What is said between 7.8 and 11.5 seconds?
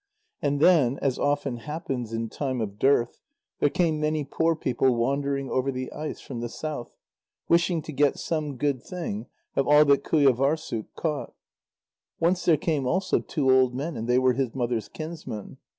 to get some good thing of all that Qujâvârssuk caught.